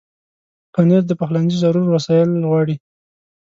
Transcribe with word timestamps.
پنېر 0.73 1.01
د 1.07 1.11
پخلنځي 1.19 1.57
ضرور 1.63 1.87
وسایل 1.89 2.29
غواړي. 2.49 2.75